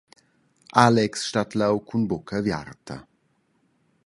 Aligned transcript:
Alex 0.83 1.11
stat 1.27 1.51
leu 1.59 1.75
cun 1.87 2.03
bucca 2.09 2.35
aviarta. 2.39 2.95